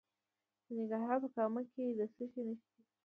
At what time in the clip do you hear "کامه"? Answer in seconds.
1.35-1.61